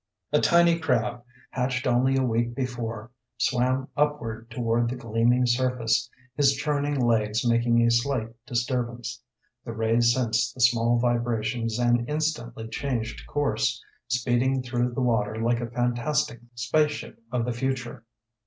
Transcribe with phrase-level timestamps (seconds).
[0.33, 1.21] A tiny crab,
[1.51, 7.83] hatched only a week before, swam upward toward the gleaming surface, his churning legs making
[7.83, 9.21] a slight disturbance.
[9.63, 15.61] The ray sensed the small vibrations and instantly changed course, speeding through the water like
[15.61, 18.03] a fantastic spaceship of the future.